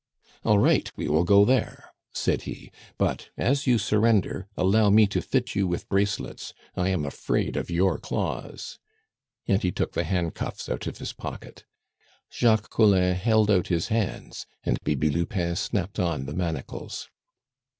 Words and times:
"All 0.43 0.57
right, 0.57 0.91
we 0.97 1.07
will 1.07 1.23
go 1.23 1.45
there," 1.45 1.91
said 2.11 2.41
he. 2.41 2.71
"But 2.97 3.29
as 3.37 3.67
you 3.67 3.77
surrender, 3.77 4.47
allow 4.57 4.89
me 4.89 5.05
to 5.05 5.21
fit 5.21 5.53
you 5.53 5.67
with 5.67 5.87
bracelets. 5.89 6.55
I 6.75 6.89
am 6.89 7.05
afraid 7.05 7.55
of 7.55 7.69
your 7.69 7.99
claws." 7.99 8.79
And 9.47 9.61
he 9.61 9.69
took 9.71 9.91
the 9.91 10.03
handcuffs 10.03 10.67
out 10.69 10.87
of 10.87 10.97
his 10.97 11.13
pocket. 11.13 11.65
Jacques 12.31 12.71
Collin 12.71 13.13
held 13.13 13.51
out 13.51 13.67
his 13.67 13.89
hands, 13.89 14.47
and 14.63 14.79
Bibi 14.83 15.11
Lupin 15.11 15.55
snapped 15.55 15.99
on 15.99 16.25
the 16.25 16.33
manacles. 16.33 17.07